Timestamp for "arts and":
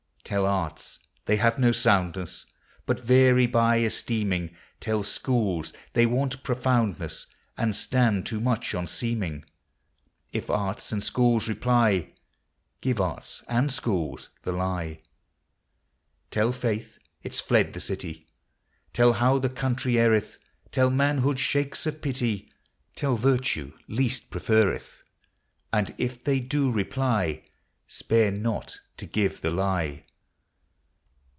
10.49-11.01, 13.01-13.69